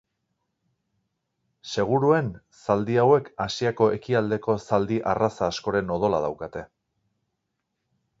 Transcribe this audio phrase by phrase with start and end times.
[1.73, 6.65] Seguruen zaldi hauek Asiako ekialdeko zaldi arraza askoren odola daukate.